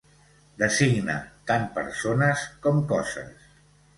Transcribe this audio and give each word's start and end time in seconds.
Designa 0.61 1.17
tant 1.51 1.69
persones 1.77 2.47
com 2.65 2.83
coses. 2.95 3.47